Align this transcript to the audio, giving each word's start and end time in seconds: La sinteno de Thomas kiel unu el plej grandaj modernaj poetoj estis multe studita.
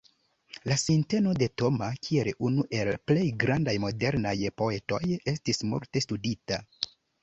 La 0.69 0.77
sinteno 0.83 1.33
de 1.39 1.49
Thomas 1.63 1.99
kiel 2.07 2.31
unu 2.49 2.67
el 2.79 2.91
plej 3.13 3.29
grandaj 3.45 3.79
modernaj 3.87 4.35
poetoj 4.65 5.05
estis 5.37 5.67
multe 5.73 6.09
studita. 6.11 6.65